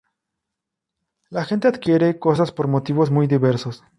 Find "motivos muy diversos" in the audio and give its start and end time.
2.67-3.83